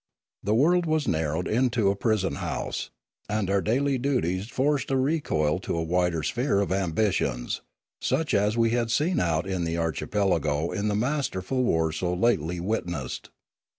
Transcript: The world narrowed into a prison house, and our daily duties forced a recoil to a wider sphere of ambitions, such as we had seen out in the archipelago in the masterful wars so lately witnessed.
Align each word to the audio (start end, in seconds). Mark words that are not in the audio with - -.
The 0.41 0.55
world 0.55 1.07
narrowed 1.07 1.47
into 1.47 1.91
a 1.91 1.95
prison 1.95 2.37
house, 2.37 2.89
and 3.29 3.51
our 3.51 3.61
daily 3.61 3.99
duties 3.99 4.47
forced 4.49 4.89
a 4.89 4.97
recoil 4.97 5.59
to 5.59 5.77
a 5.77 5.83
wider 5.83 6.23
sphere 6.23 6.59
of 6.59 6.71
ambitions, 6.71 7.61
such 8.01 8.33
as 8.33 8.57
we 8.57 8.71
had 8.71 8.89
seen 8.89 9.19
out 9.19 9.45
in 9.45 9.63
the 9.63 9.77
archipelago 9.77 10.71
in 10.71 10.87
the 10.87 10.95
masterful 10.95 11.61
wars 11.63 11.97
so 11.97 12.15
lately 12.15 12.59
witnessed. 12.59 13.29